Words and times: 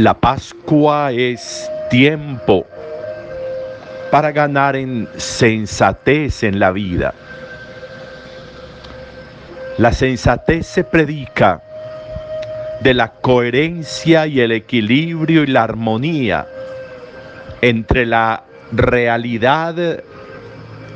La 0.00 0.14
Pascua 0.14 1.12
es 1.12 1.70
tiempo 1.90 2.66
para 4.10 4.32
ganar 4.32 4.74
en 4.74 5.06
sensatez 5.18 6.42
en 6.42 6.58
la 6.58 6.70
vida. 6.70 7.12
La 9.76 9.92
sensatez 9.92 10.66
se 10.66 10.84
predica 10.84 11.60
de 12.80 12.94
la 12.94 13.12
coherencia 13.12 14.26
y 14.26 14.40
el 14.40 14.52
equilibrio 14.52 15.42
y 15.42 15.48
la 15.48 15.64
armonía 15.64 16.46
entre 17.60 18.06
la 18.06 18.44
realidad 18.72 20.02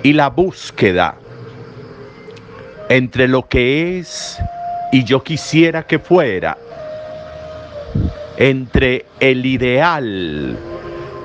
y 0.03 0.15
la 0.15 0.31
búsqueda, 0.31 1.17
entre 2.89 3.29
lo 3.29 3.47
que 3.47 3.99
es 3.99 4.39
y 4.93 5.05
yo 5.05 5.23
quisiera 5.23 5.83
que 5.83 5.99
fuera, 5.99 6.57
entre 8.37 9.07
el 9.21 9.47
ideal 9.47 10.59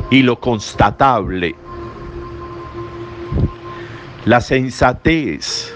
y 0.10 0.22
lo 0.22 0.40
constatable. 0.40 1.56
La 4.26 4.42
sensatez 4.42 5.74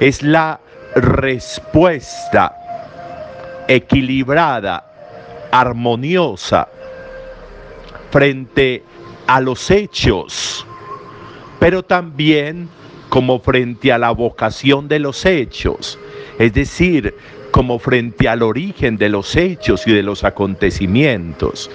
es 0.00 0.22
la 0.22 0.60
respuesta 0.94 2.54
equilibrada, 3.68 4.84
armoniosa 5.50 6.68
frente 8.10 8.82
a 9.26 9.40
los 9.40 9.70
hechos, 9.70 10.66
pero 11.58 11.82
también 11.82 12.68
como 13.08 13.40
frente 13.40 13.92
a 13.92 13.98
la 13.98 14.10
vocación 14.10 14.88
de 14.88 14.98
los 14.98 15.24
hechos, 15.24 15.98
es 16.38 16.52
decir, 16.52 17.14
como 17.52 17.78
frente 17.78 18.28
al 18.28 18.42
origen 18.42 18.96
de 18.96 19.10
los 19.10 19.36
hechos 19.36 19.86
y 19.86 19.92
de 19.92 20.02
los 20.02 20.24
acontecimientos. 20.24 21.70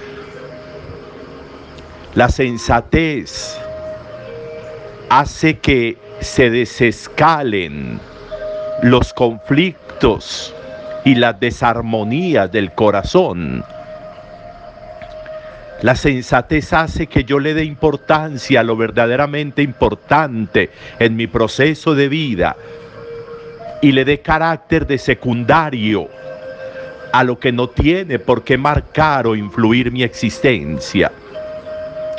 La 2.16 2.30
sensatez 2.30 3.58
hace 5.08 5.60
que 5.60 5.98
se 6.20 6.50
desescalen 6.50 8.00
los 8.82 9.14
conflictos 9.14 10.54
y 11.06 11.16
las 11.16 11.40
desarmonías 11.40 12.52
del 12.52 12.74
corazón. 12.74 13.64
La 15.84 15.96
sensatez 15.96 16.74
hace 16.74 17.06
que 17.06 17.24
yo 17.24 17.40
le 17.40 17.54
dé 17.54 17.64
importancia 17.64 18.62
a 18.62 18.64
lo 18.64 18.76
verdaderamente 18.76 19.62
importante 19.62 20.72
en 20.98 21.16
mi 21.16 21.28
proceso 21.28 21.94
de 21.94 22.10
vida 22.10 22.56
y 23.82 23.92
le 23.92 24.06
dé 24.06 24.22
carácter 24.22 24.88
de 24.88 24.98
secundario 24.98 26.10
a 27.12 27.24
lo 27.24 27.40
que 27.40 27.52
no 27.52 27.70
tiene 27.70 28.20
por 28.20 28.44
qué 28.44 28.58
marcar 28.58 29.28
o 29.28 29.36
influir 29.36 29.92
mi 29.92 30.04
existencia, 30.04 31.12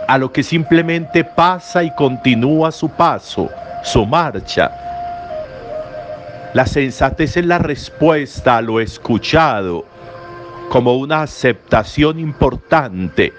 a 0.06 0.18
lo 0.18 0.32
que 0.32 0.42
simplemente 0.42 1.24
pasa 1.24 1.82
y 1.82 1.94
continúa 1.94 2.72
su 2.72 2.88
paso, 2.88 3.50
su 3.82 4.06
marcha. 4.06 4.70
La 6.54 6.66
sensatez 6.66 7.36
es 7.36 7.44
la 7.44 7.58
respuesta 7.58 8.56
a 8.56 8.62
lo 8.62 8.80
escuchado 8.80 9.84
como 10.70 10.96
una 10.96 11.22
aceptación 11.22 12.18
importante. 12.18 13.32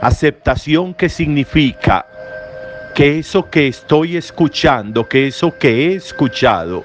Aceptación 0.00 0.94
que 0.94 1.08
significa 1.08 2.06
que 2.98 3.20
eso 3.20 3.48
que 3.48 3.68
estoy 3.68 4.16
escuchando, 4.16 5.08
que 5.08 5.28
eso 5.28 5.56
que 5.56 5.68
he 5.68 5.94
escuchado, 5.94 6.84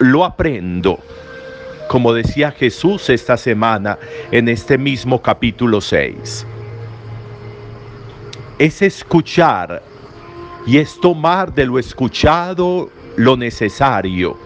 lo 0.00 0.24
aprendo. 0.24 0.98
Como 1.86 2.12
decía 2.12 2.50
Jesús 2.50 3.08
esta 3.08 3.36
semana 3.36 3.96
en 4.32 4.48
este 4.48 4.76
mismo 4.76 5.22
capítulo 5.22 5.80
6. 5.80 6.44
Es 8.58 8.82
escuchar 8.82 9.84
y 10.66 10.78
es 10.78 10.98
tomar 11.00 11.54
de 11.54 11.66
lo 11.66 11.78
escuchado 11.78 12.90
lo 13.14 13.36
necesario 13.36 14.36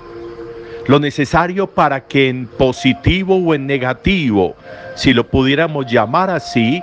lo 0.87 0.99
necesario 0.99 1.67
para 1.67 2.07
que 2.07 2.29
en 2.29 2.47
positivo 2.47 3.37
o 3.37 3.55
en 3.55 3.67
negativo, 3.67 4.55
si 4.97 5.15
lo 5.15 5.27
pudiéramos 5.27 5.91
llamar 5.91 6.29
así, 6.29 6.83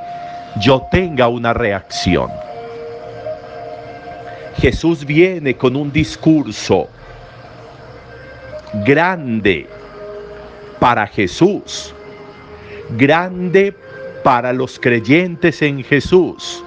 yo 0.59 0.83
tenga 0.91 1.27
una 1.27 1.53
reacción. 1.53 2.44
Jesús 4.57 5.05
viene 5.05 5.55
con 5.55 5.75
un 5.75 5.91
discurso 5.91 6.87
grande 8.85 9.67
para 10.79 11.07
Jesús, 11.07 11.93
grande 12.97 13.73
para 14.23 14.53
los 14.53 14.79
creyentes 14.79 15.61
en 15.61 15.83
Jesús, 15.83 16.63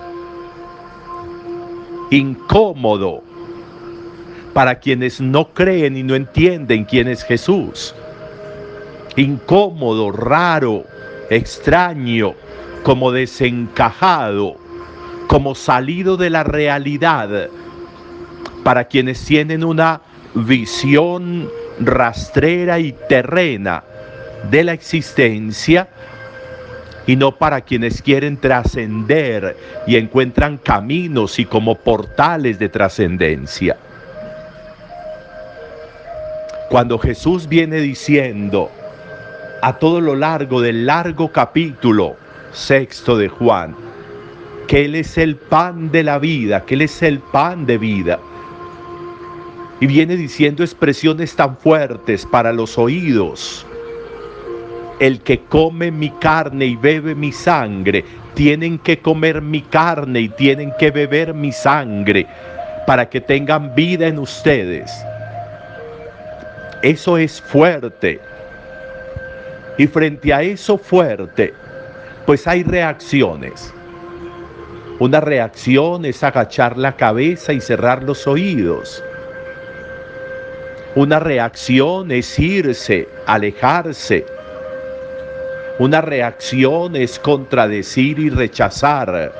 incómodo 2.11 3.23
para 4.53 4.81
quienes 4.81 5.21
no 5.21 5.53
creen 5.55 5.97
y 5.97 6.03
no 6.03 6.15
entienden 6.15 6.85
quién 6.85 7.09
es 7.09 7.23
Jesús. 7.23 7.95
Incómodo, 9.17 10.11
raro, 10.11 10.85
extraño, 11.31 12.35
como 12.83 13.13
desencajado, 13.13 14.57
como 15.27 15.55
salido 15.55 16.17
de 16.17 16.31
la 16.31 16.43
realidad, 16.45 17.51
para 18.69 18.85
quienes 18.85 19.25
tienen 19.25 19.65
una 19.65 20.03
visión 20.35 21.49
rastrera 21.81 22.79
y 22.79 22.93
terrena 23.09 23.83
de 24.51 24.63
la 24.63 24.75
existencia 24.75 25.89
y 27.07 27.17
no 27.17 27.35
para 27.35 27.63
quienes 27.63 28.03
quieren 28.03 28.37
trascender 28.37 29.57
y 29.87 29.97
encuentran 29.97 30.59
caminos 30.59 31.39
y 31.39 31.47
como 31.47 31.77
portales 31.77 32.59
de 32.59 32.69
trascendencia. 32.69 33.79
Cuando 36.69 36.99
Jesús 36.99 37.49
viene 37.49 37.81
diciendo 37.81 38.71
a 39.63 39.79
todo 39.79 40.03
lo 40.03 40.15
largo 40.15 40.61
del 40.61 40.85
largo 40.85 41.33
capítulo 41.33 42.17
sexto 42.53 43.17
de 43.17 43.29
Juan, 43.29 43.75
que 44.67 44.85
Él 44.85 44.95
es 44.95 45.17
el 45.17 45.37
pan 45.37 45.91
de 45.91 46.03
la 46.03 46.19
vida, 46.19 46.67
que 46.67 46.75
Él 46.75 46.83
es 46.83 47.03
el 47.03 47.21
pan 47.21 47.65
de 47.65 47.79
vida. 47.79 48.19
Y 49.81 49.87
viene 49.87 50.17
diciendo 50.17 50.65
expresiones 50.65 51.37
tan 51.37 51.57
fuertes 51.57 52.27
para 52.27 52.53
los 52.53 52.77
oídos. 52.79 53.65
El 54.99 55.21
que 55.21 55.41
come 55.45 55.93
mi 55.93 56.11
carne 56.11 56.67
y 56.67 56.77
bebe 56.77 57.15
mi 57.15 57.31
sangre, 57.31 58.05
tienen 58.35 58.79
que 58.79 58.99
comer 58.99 59.41
mi 59.41 59.63
carne 59.63 60.21
y 60.21 60.29
tienen 60.29 60.73
que 60.79 60.91
beber 60.91 61.33
mi 61.35 61.53
sangre 61.53 62.27
para 62.87 63.09
que 63.09 63.21
tengan 63.21 63.75
vida 63.75 64.09
en 64.09 64.19
ustedes. 64.19 64.91
Eso 66.83 67.19
es 67.19 67.41
fuerte. 67.41 68.21
Y 69.77 69.87
frente 69.87 70.33
a 70.33 70.43
eso 70.43 70.77
fuerte, 70.77 71.55
pues 72.27 72.47
hay 72.49 72.65
reacciones. 72.65 73.73
Una 74.99 75.21
reacción 75.21 76.05
es 76.05 76.25
agachar 76.25 76.77
la 76.77 76.97
cabeza 76.97 77.53
y 77.53 77.61
cerrar 77.61 78.03
los 78.03 78.27
oídos. 78.27 79.05
Una 80.99 81.21
reacción 81.21 82.11
es 82.11 82.37
irse, 82.41 83.09
alejarse. 83.25 84.27
Una 85.79 86.01
reacción 86.01 86.97
es 86.97 87.21
contradecir 87.21 88.19
y 88.19 88.31
rechazar. 88.31 89.33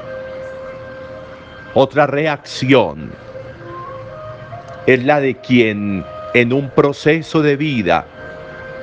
Otra 1.75 2.07
reacción 2.07 3.11
es 4.87 5.05
la 5.05 5.19
de 5.19 5.35
quien 5.35 6.05
en 6.33 6.53
un 6.53 6.71
proceso 6.71 7.43
de 7.43 7.57
vida 7.57 8.07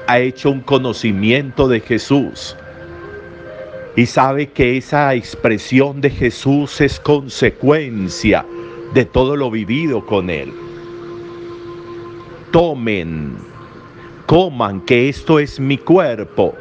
ha 0.08 0.20
hecho 0.20 0.52
un 0.52 0.60
conocimiento 0.60 1.70
de 1.70 1.80
Jesús 1.80 2.58
y 3.96 4.06
sabe 4.06 4.50
que 4.50 4.76
esa 4.76 5.16
expresión 5.16 6.02
de 6.02 6.10
Jesús 6.10 6.82
es 6.82 7.00
consecuencia 7.00 8.46
de 8.94 9.06
todo 9.06 9.38
lo 9.38 9.50
vivido 9.50 10.06
con 10.06 10.30
Él. 10.30 10.65
Tomen, 12.56 13.36
coman 14.26 14.80
que 14.86 15.10
esto 15.10 15.40
es 15.40 15.60
mi 15.60 15.78
cuerpo. 15.78 16.56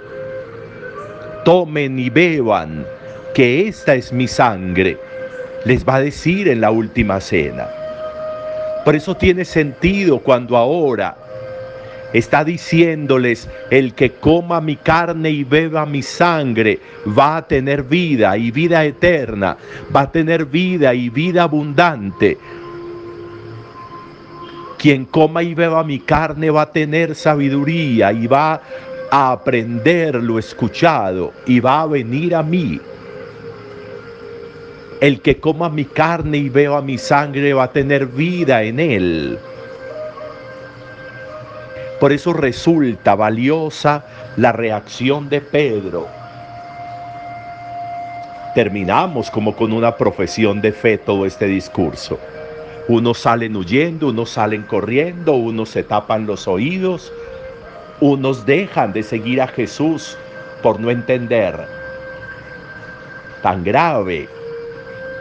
Tomen 1.44 2.00
y 2.00 2.11
beban 2.11 2.85
que 3.32 3.69
esta 3.69 3.94
es 3.94 4.12
mi 4.12 4.26
sangre. 4.26 4.99
Les 5.64 5.87
va 5.87 5.94
a 5.94 6.00
decir 6.00 6.49
en 6.49 6.62
la 6.62 6.73
última 6.73 7.20
cena. 7.20 7.69
Por 8.85 8.96
eso 8.96 9.14
tiene 9.14 9.44
sentido 9.44 10.19
cuando 10.19 10.56
ahora 10.56 11.17
está 12.12 12.43
diciéndoles, 12.43 13.49
el 13.70 13.94
que 13.94 14.11
coma 14.11 14.61
mi 14.61 14.75
carne 14.75 15.31
y 15.31 15.44
beba 15.44 15.87
mi 15.87 16.02
sangre 16.02 16.81
va 17.17 17.37
a 17.37 17.46
tener 17.46 17.85
vida 17.85 18.37
y 18.37 18.50
vida 18.50 18.85
eterna, 18.85 19.56
va 19.94 20.00
a 20.00 20.11
tener 20.11 20.46
vida 20.46 20.93
y 20.93 21.08
vida 21.08 21.44
abundante. 21.44 22.37
Quien 24.84 25.06
coma 25.06 25.42
y 25.42 25.54
beba 25.54 25.82
mi 25.82 25.98
carne 25.98 26.50
va 26.50 26.60
a 26.60 26.70
tener 26.70 27.14
sabiduría 27.14 28.12
y 28.12 28.26
va 28.26 28.60
a 29.10 29.32
aprender 29.32 30.16
lo 30.16 30.38
escuchado 30.38 31.32
y 31.46 31.58
va 31.58 31.81
a 31.81 31.86
venir 31.86 32.34
a 32.34 32.42
mí. 32.42 32.78
El 35.00 35.22
que 35.22 35.40
coma 35.40 35.70
mi 35.70 35.86
carne 35.86 36.36
y 36.36 36.50
vea 36.50 36.82
mi 36.82 36.98
sangre 36.98 37.54
va 37.54 37.62
a 37.62 37.72
tener 37.72 38.04
vida 38.04 38.62
en 38.62 38.78
él. 38.78 39.38
Por 41.98 42.12
eso 42.12 42.34
resulta 42.34 43.14
valiosa 43.14 44.04
la 44.36 44.52
reacción 44.52 45.31
de 45.31 45.40
Pedro. 45.40 46.08
Terminamos 48.54 49.31
como 49.31 49.56
con 49.56 49.72
una 49.72 49.96
profesión 49.96 50.60
de 50.60 50.72
fe 50.72 50.98
todo 50.98 51.25
este 51.25 51.46
discurso. 51.46 52.20
Unos 52.86 53.19
salen 53.19 53.56
huyendo, 53.56 54.08
unos 54.08 54.31
salen 54.31 54.62
corriendo, 54.62 55.32
unos 55.32 55.70
se 55.70 55.82
tapan 55.82 56.26
los 56.26 56.46
oídos, 56.46 57.10
unos 58.00 58.44
dejan 58.44 58.92
de 58.92 59.02
seguir 59.02 59.40
a 59.40 59.48
Jesús 59.48 60.19
por 60.62 60.78
no 60.78 60.90
entender. 60.90 61.58
Tan 63.42 63.64
grave 63.64 64.28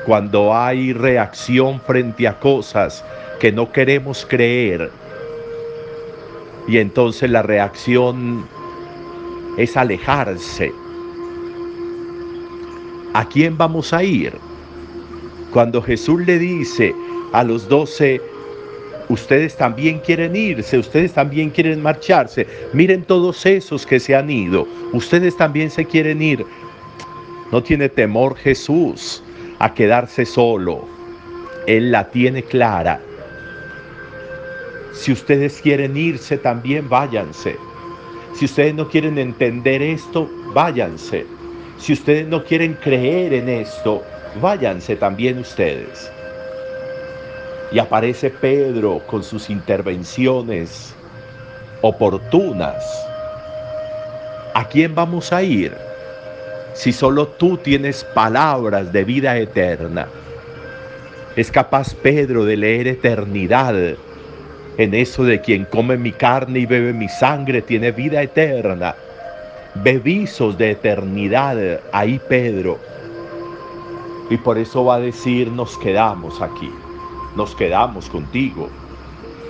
cuando 0.06 0.54
hay 0.54 0.92
reacción 0.92 1.80
frente 1.80 2.28
a 2.28 2.38
cosas 2.38 3.04
que 3.40 3.54
no 3.54 3.72
queremos 3.72 4.26
creer. 4.30 4.92
Y 6.68 6.80
entonces 6.80 7.30
la 7.30 7.44
reacción 7.44 8.46
es 9.58 9.78
alejarse. 9.78 10.74
¿A 13.14 13.24
quién 13.30 13.58
vamos 13.58 13.94
a 13.94 14.04
ir? 14.04 14.34
Cuando 15.52 15.82
Jesús 15.82 16.26
le 16.26 16.40
dice 16.40 16.94
a 17.34 17.44
los 17.44 17.68
doce, 17.68 18.22
ustedes 19.10 19.58
también 19.58 20.00
quieren 20.00 20.36
irse, 20.36 20.78
ustedes 20.78 21.14
también 21.14 21.50
quieren 21.50 21.82
marcharse, 21.82 22.48
miren 22.72 23.04
todos 23.04 23.46
esos 23.46 23.86
que 23.86 24.00
se 24.00 24.16
han 24.16 24.30
ido, 24.30 24.68
ustedes 24.94 25.36
también 25.36 25.70
se 25.70 25.84
quieren 25.84 26.22
ir. 26.22 26.46
No 27.52 27.62
tiene 27.62 27.90
temor 27.90 28.36
Jesús 28.38 29.22
a 29.60 29.74
quedarse 29.74 30.26
solo. 30.26 30.86
Él 31.68 31.92
la 31.92 32.10
tiene 32.10 32.44
clara. 32.44 33.00
Si 34.94 35.12
ustedes 35.12 35.60
quieren 35.62 35.98
irse, 35.98 36.38
también 36.38 36.88
váyanse. 36.88 37.58
Si 38.36 38.46
ustedes 38.46 38.74
no 38.74 38.88
quieren 38.88 39.18
entender 39.18 39.82
esto, 39.82 40.30
váyanse. 40.54 41.26
Si 41.78 41.94
ustedes 41.94 42.28
no 42.28 42.44
quieren 42.44 42.74
creer 42.76 43.34
en 43.34 43.50
esto, 43.50 44.04
váyanse 44.42 44.96
también 44.96 45.40
ustedes. 45.40 46.13
Y 47.72 47.80
aparece 47.80 48.30
Pedro 48.30 49.02
con 49.08 49.24
sus 49.24 49.50
intervenciones 49.50 50.94
oportunas. 51.82 52.84
¿A 54.54 54.68
quién 54.68 54.94
vamos 54.94 55.34
a 55.34 55.42
ir? 55.42 55.74
si 56.74 56.92
solo 56.92 57.28
tú 57.28 57.58
tienes 57.58 58.04
palabras 58.04 58.92
de 58.92 59.04
vida 59.04 59.38
eterna. 59.38 60.08
Es 61.36 61.52
capaz 61.52 61.94
Pedro 61.96 62.46
de 62.46 62.58
leer 62.58 62.88
eternidad 62.88 63.76
en 64.78 64.94
eso 64.94 65.24
de 65.24 65.40
quien 65.40 65.66
come 65.66 65.98
mi 65.98 66.12
carne 66.12 66.60
y 66.60 66.66
bebe 66.66 66.94
mi 66.94 67.08
sangre 67.08 67.62
tiene 67.62 67.92
vida 67.92 68.22
eterna. 68.22 68.96
Bevisos 69.76 70.58
de 70.58 70.72
eternidad 70.72 71.80
ahí 71.92 72.20
Pedro. 72.28 72.78
Y 74.30 74.38
por 74.38 74.58
eso 74.58 74.86
va 74.86 74.96
a 74.96 75.00
decir, 75.00 75.52
nos 75.52 75.78
quedamos 75.78 76.42
aquí, 76.42 76.72
nos 77.36 77.56
quedamos 77.56 78.10
contigo. 78.10 78.70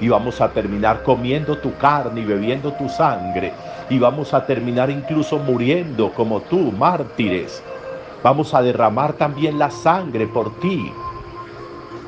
Y 0.02 0.10
vamos 0.10 0.42
a 0.42 0.52
terminar 0.52 1.04
comiendo 1.04 1.58
tu 1.58 1.76
carne 1.78 2.22
y 2.22 2.26
bebiendo 2.26 2.74
tu 2.74 2.90
sangre 2.90 3.54
y 3.90 4.00
vamos 4.00 4.34
a 4.34 4.46
terminar 4.46 4.90
incluso 4.90 5.38
muriendo 5.38 6.12
como 6.14 6.42
tú, 6.42 6.72
mártires. 6.72 7.62
Vamos 8.24 8.54
a 8.54 8.62
derramar 8.62 9.14
también 9.14 9.60
la 9.60 9.70
sangre 9.70 10.28
por 10.28 10.58
ti, 10.60 10.92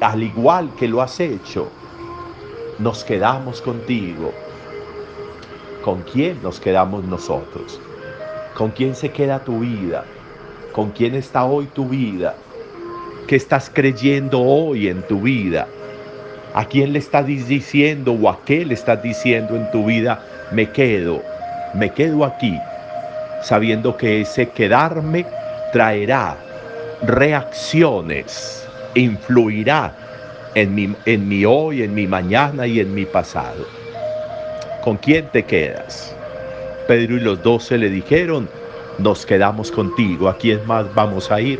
al 0.01 0.23
igual 0.23 0.69
que 0.77 0.87
lo 0.87 1.01
has 1.01 1.19
hecho. 1.19 1.67
Nos 2.79 3.03
quedamos 3.03 3.61
contigo. 3.61 4.31
¿Con 5.83 6.01
quién 6.01 6.41
nos 6.41 6.59
quedamos 6.59 7.03
nosotros? 7.03 7.79
¿Con 8.57 8.71
quién 8.71 8.95
se 8.95 9.11
queda 9.11 9.43
tu 9.43 9.59
vida? 9.59 10.05
¿Con 10.71 10.91
quién 10.91 11.15
está 11.15 11.45
hoy 11.45 11.67
tu 11.67 11.87
vida? 11.87 12.35
¿Qué 13.27 13.35
estás 13.35 13.71
creyendo 13.73 14.41
hoy 14.41 14.87
en 14.87 15.01
tu 15.03 15.21
vida? 15.21 15.67
¿A 16.53 16.65
quién 16.65 16.93
le 16.93 16.99
estás 16.99 17.25
diciendo 17.25 18.13
o 18.13 18.29
a 18.29 18.39
qué 18.45 18.65
le 18.65 18.73
estás 18.73 19.01
diciendo 19.01 19.55
en 19.55 19.69
tu 19.71 19.85
vida? 19.85 20.21
Me 20.51 20.69
quedo 20.69 21.21
me 21.75 21.89
quedo 21.89 22.23
aquí 22.23 22.59
sabiendo 23.41 23.97
que 23.97 24.21
ese 24.21 24.49
quedarme 24.49 25.25
traerá 25.71 26.37
reacciones, 27.03 28.65
influirá 28.95 29.93
en 30.55 30.73
mi, 30.73 30.95
en 31.05 31.27
mi 31.27 31.43
hoy, 31.45 31.83
en 31.83 31.93
mi 31.93 32.07
mañana 32.07 32.65
y 32.65 32.79
en 32.79 32.95
mi 32.95 33.05
pasado. 33.05 33.67
¿Con 34.83 34.97
quién 34.97 35.27
te 35.31 35.43
quedas? 35.43 36.15
Pedro 36.87 37.17
y 37.17 37.19
los 37.19 37.43
doce 37.43 37.77
le 37.77 37.89
dijeron, 37.89 38.47
nos 38.97 39.25
quedamos 39.25 39.69
contigo, 39.71 40.29
¿a 40.29 40.37
quién 40.37 40.65
más 40.65 40.91
vamos 40.95 41.29
a 41.29 41.41
ir? 41.41 41.59